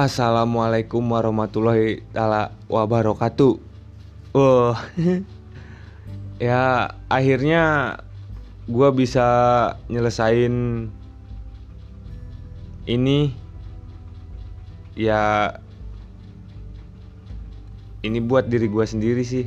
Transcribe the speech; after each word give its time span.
Assalamualaikum 0.00 1.12
warahmatullahi 1.12 2.00
taala 2.16 2.56
wabarakatuh. 2.72 3.60
Wah, 4.32 4.80
ya 6.40 6.96
akhirnya 7.12 8.00
gua 8.64 8.96
bisa 8.96 9.28
nyelesain 9.92 10.88
ini 12.88 13.36
ya 14.96 15.52
ini 18.00 18.24
buat 18.24 18.48
diri 18.48 18.72
gua 18.72 18.88
sendiri 18.88 19.20
sih. 19.20 19.44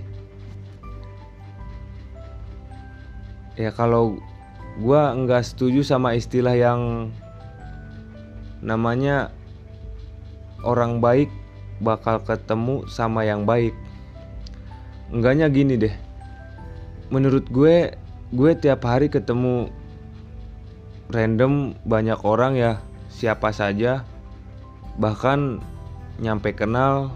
Ya 3.57 3.73
kalau 3.73 4.21
gua 4.77 5.17
nggak 5.17 5.49
setuju 5.49 5.81
sama 5.81 6.13
istilah 6.13 6.53
yang 6.53 7.09
namanya 8.61 9.33
orang 10.63 11.03
baik 11.03 11.29
bakal 11.83 12.23
ketemu 12.23 12.87
sama 12.87 13.27
yang 13.27 13.43
baik. 13.43 13.75
Enggaknya 15.13 15.51
gini 15.51 15.75
deh. 15.77 15.95
Menurut 17.13 17.45
gue, 17.51 17.93
gue 18.33 18.51
tiap 18.57 18.81
hari 18.87 19.11
ketemu 19.11 19.69
random 21.13 21.77
banyak 21.85 22.17
orang 22.25 22.57
ya, 22.57 22.81
siapa 23.13 23.53
saja. 23.53 24.01
Bahkan 24.97 25.61
nyampe 26.17 26.55
kenal 26.55 27.13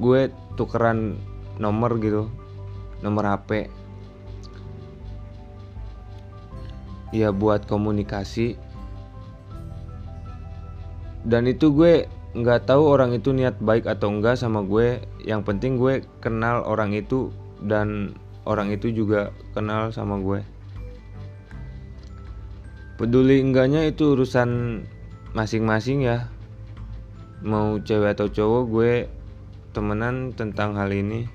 gue 0.00 0.32
tukeran 0.58 1.20
nomor 1.60 2.00
gitu, 2.02 2.26
nomor 3.04 3.28
HP. 3.28 3.70
Ya 7.14 7.30
buat 7.30 7.68
komunikasi. 7.70 8.58
Dan 11.26 11.50
itu 11.50 11.70
gue 11.74 12.06
nggak 12.36 12.68
tahu 12.68 12.84
orang 12.84 13.16
itu 13.16 13.32
niat 13.32 13.56
baik 13.64 13.88
atau 13.88 14.12
enggak 14.12 14.36
sama 14.36 14.60
gue. 14.60 15.00
Yang 15.24 15.40
penting 15.48 15.80
gue 15.80 16.04
kenal 16.20 16.60
orang 16.68 16.92
itu 16.92 17.32
dan 17.64 18.12
orang 18.44 18.68
itu 18.68 18.92
juga 18.92 19.32
kenal 19.56 19.88
sama 19.88 20.20
gue. 20.20 20.44
Peduli 23.00 23.40
enggaknya 23.40 23.88
itu 23.88 24.12
urusan 24.12 24.84
masing-masing 25.32 26.04
ya. 26.04 26.28
Mau 27.40 27.80
cewek 27.80 28.16
atau 28.16 28.28
cowok 28.28 28.62
gue 28.68 28.92
temenan 29.72 30.36
tentang 30.36 30.76
hal 30.76 30.92
ini. 30.92 31.28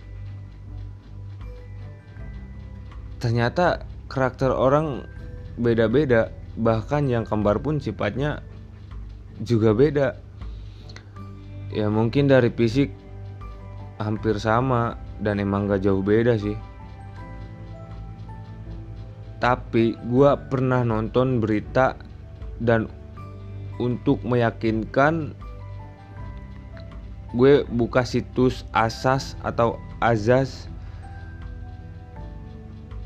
Ternyata 3.22 3.86
karakter 4.10 4.50
orang 4.54 5.06
beda-beda. 5.58 6.34
Bahkan 6.58 7.10
yang 7.10 7.26
kembar 7.26 7.62
pun 7.62 7.78
sifatnya 7.78 8.42
juga 9.42 9.74
beda 9.74 10.31
ya 11.72 11.88
mungkin 11.88 12.28
dari 12.28 12.52
fisik 12.52 12.92
hampir 14.02 14.36
sama 14.42 14.98
dan 15.22 15.40
emang 15.40 15.70
gak 15.70 15.86
jauh 15.86 16.04
beda 16.04 16.36
sih. 16.36 16.58
Tapi 19.42 19.98
gue 19.98 20.32
pernah 20.54 20.86
nonton 20.86 21.42
berita 21.42 21.98
dan 22.62 22.86
untuk 23.82 24.22
meyakinkan 24.22 25.34
gue 27.34 27.66
buka 27.66 28.06
situs 28.06 28.68
asas 28.76 29.34
atau 29.42 29.82
azas. 29.98 30.70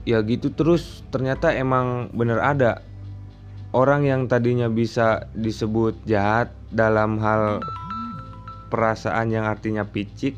Ya 0.06 0.22
gitu 0.22 0.52
terus 0.52 1.08
ternyata 1.10 1.56
emang 1.56 2.12
bener 2.12 2.42
ada. 2.44 2.84
Orang 3.76 4.08
yang 4.08 4.28
tadinya 4.32 4.72
bisa 4.72 5.28
disebut 5.36 6.00
jahat 6.08 6.52
dalam 6.72 7.20
hal 7.20 7.60
perasaan 8.76 9.32
yang 9.32 9.48
artinya 9.48 9.88
picik, 9.88 10.36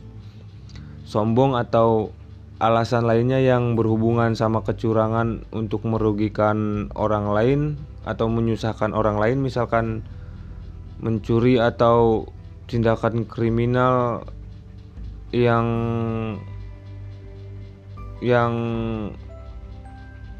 sombong 1.10 1.58
atau 1.58 2.14
alasan 2.62 3.10
lainnya 3.10 3.42
yang 3.42 3.74
berhubungan 3.74 4.38
sama 4.38 4.62
kecurangan 4.62 5.42
untuk 5.50 5.82
merugikan 5.90 6.90
orang 6.94 7.34
lain 7.34 7.62
atau 8.06 8.30
menyusahkan 8.30 8.94
orang 8.94 9.18
lain 9.18 9.42
misalkan 9.42 10.06
mencuri 11.02 11.58
atau 11.58 12.30
tindakan 12.70 13.26
kriminal 13.26 14.22
yang 15.34 15.66
yang 18.22 18.54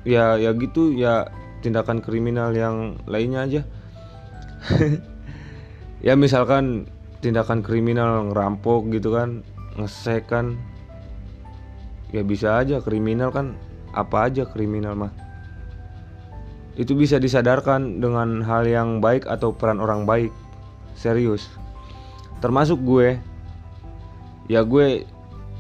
ya 0.06 0.38
ya 0.38 0.54
gitu 0.54 0.94
ya 0.94 1.34
tindakan 1.66 2.06
kriminal 2.06 2.54
yang 2.54 3.02
lainnya 3.10 3.42
aja. 3.50 3.62
Ya 5.98 6.14
misalkan 6.14 6.86
tindakan 7.22 7.66
kriminal 7.66 8.30
ngerampok 8.30 8.90
gitu 8.94 9.14
kan 9.14 9.42
ngesek 9.78 10.30
kan. 10.30 10.58
Ya 12.14 12.24
bisa 12.24 12.64
aja 12.64 12.80
kriminal 12.80 13.34
kan 13.34 13.58
apa 13.92 14.32
aja 14.32 14.48
kriminal 14.48 14.96
mah. 14.96 15.14
Itu 16.78 16.94
bisa 16.94 17.18
disadarkan 17.18 18.00
dengan 18.00 18.46
hal 18.46 18.70
yang 18.70 19.02
baik 19.02 19.26
atau 19.26 19.50
peran 19.52 19.82
orang 19.82 20.06
baik. 20.06 20.32
Serius. 20.94 21.50
Termasuk 22.40 22.78
gue. 22.86 23.18
Ya 24.48 24.64
gue 24.64 25.04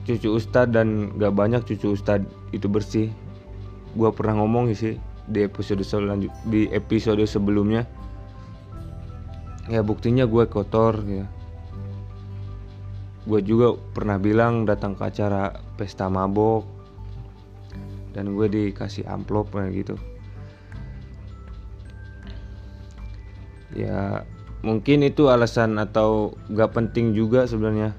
cucu 0.08 0.40
ustad 0.40 0.72
dan 0.72 1.12
gak 1.20 1.36
banyak 1.36 1.66
cucu 1.68 1.98
ustad 1.98 2.24
itu 2.56 2.70
bersih. 2.72 3.12
Gue 3.98 4.14
pernah 4.14 4.40
ngomong 4.40 4.72
sih 4.72 4.96
di 5.28 5.44
episode 5.44 5.84
selanjut 5.84 6.32
di 6.48 6.72
episode 6.72 7.20
sebelumnya. 7.28 7.84
Ya 9.68 9.84
buktinya 9.84 10.24
gue 10.24 10.48
kotor 10.48 11.04
ya 11.04 11.28
gue 13.28 13.44
juga 13.44 13.76
pernah 13.92 14.16
bilang 14.16 14.64
datang 14.64 14.96
ke 14.96 15.04
acara 15.04 15.60
pesta 15.76 16.08
mabok. 16.08 16.64
Dan 18.16 18.34
gue 18.34 18.48
dikasih 18.50 19.06
amplop 19.06 19.52
kayak 19.54 19.86
gitu. 19.86 19.96
Ya 23.76 24.26
mungkin 24.66 25.06
itu 25.06 25.30
alasan 25.30 25.78
atau 25.78 26.34
gak 26.50 26.74
penting 26.74 27.14
juga 27.14 27.46
sebenarnya. 27.46 27.94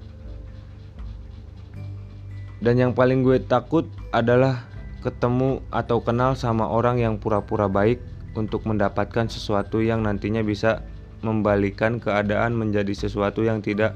Dan 2.59 2.75
yang 2.83 2.93
paling 2.97 3.23
gue 3.23 3.39
takut 3.39 3.87
adalah 4.11 4.67
ketemu 4.99 5.63
atau 5.71 6.03
kenal 6.03 6.35
sama 6.35 6.67
orang 6.67 6.99
yang 6.99 7.15
pura-pura 7.23 7.71
baik 7.71 8.03
untuk 8.35 8.67
mendapatkan 8.67 9.31
sesuatu 9.31 9.79
yang 9.79 10.03
nantinya 10.03 10.43
bisa 10.43 10.83
membalikan 11.23 12.03
keadaan 12.03 12.59
menjadi 12.59 12.91
sesuatu 12.91 13.47
yang 13.47 13.63
tidak 13.63 13.95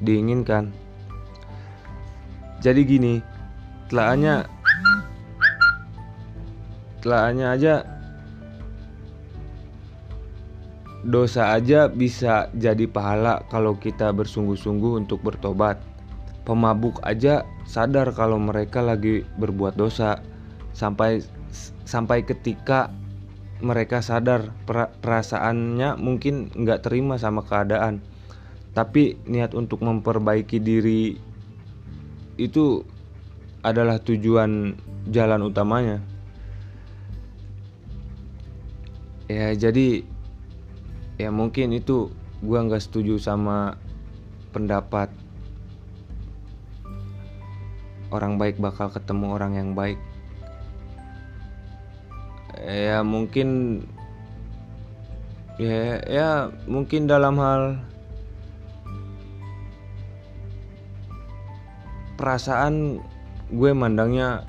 diinginkan. 0.00 0.72
Jadi 2.60 2.80
gini, 2.84 3.14
telaannya 3.88 4.44
telaannya 7.00 7.46
aja 7.48 7.74
dosa 11.00 11.56
aja 11.56 11.88
bisa 11.88 12.52
jadi 12.52 12.84
pahala 12.84 13.40
kalau 13.48 13.72
kita 13.80 14.12
bersungguh-sungguh 14.12 15.00
untuk 15.00 15.24
bertobat. 15.24 15.80
Pemabuk 16.44 17.00
aja 17.04 17.44
sadar 17.68 18.12
kalau 18.16 18.40
mereka 18.40 18.80
lagi 18.84 19.22
berbuat 19.38 19.76
dosa 19.76 20.20
sampai 20.72 21.24
sampai 21.84 22.24
ketika 22.24 22.92
mereka 23.60 24.00
sadar 24.00 24.50
perasaannya 25.04 26.00
mungkin 26.00 26.48
nggak 26.56 26.88
terima 26.88 27.20
sama 27.20 27.44
keadaan 27.44 28.00
tapi 28.70 29.18
niat 29.26 29.50
untuk 29.58 29.82
memperbaiki 29.82 30.62
diri 30.62 31.18
itu 32.38 32.86
adalah 33.60 34.00
tujuan 34.00 34.78
jalan 35.10 35.42
utamanya. 35.44 35.98
Ya 39.30 39.54
jadi 39.54 40.02
ya 41.20 41.30
mungkin 41.30 41.76
itu 41.76 42.10
gua 42.42 42.64
nggak 42.66 42.82
setuju 42.82 43.20
sama 43.20 43.78
pendapat 44.50 45.12
orang 48.10 48.40
baik 48.40 48.58
bakal 48.58 48.90
ketemu 48.90 49.26
orang 49.34 49.52
yang 49.54 49.70
baik. 49.74 49.98
Ya 52.60 53.00
mungkin 53.06 53.80
ya 55.60 56.00
ya 56.08 56.28
mungkin 56.66 57.06
dalam 57.06 57.38
hal 57.38 57.78
perasaan 62.20 63.00
gue 63.48 63.70
mandangnya 63.72 64.44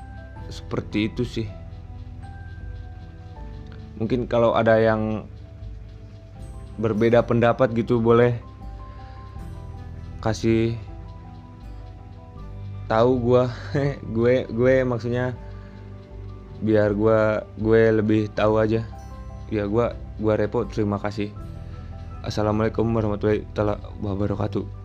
seperti 0.52 1.08
itu 1.08 1.24
sih. 1.24 1.48
Mungkin 3.96 4.28
kalau 4.28 4.52
ada 4.52 4.76
yang 4.76 5.24
berbeda 6.76 7.24
pendapat 7.24 7.72
gitu 7.72 8.04
boleh 8.04 8.36
kasih 10.20 10.76
tahu 12.92 13.12
gue 13.24 13.44
gue 14.20 14.36
gue 14.52 14.76
maksudnya 14.84 15.32
biar 16.60 16.92
gue 16.92 17.20
gue 17.56 17.82
lebih 18.04 18.22
tahu 18.36 18.60
aja. 18.60 18.84
Ya 19.48 19.64
gue 19.64 19.86
gue 19.96 20.34
repot 20.36 20.68
terima 20.68 21.00
kasih. 21.00 21.32
Assalamualaikum 22.22 22.86
warahmatullahi 22.92 23.48
wabarakatuh 24.04 24.81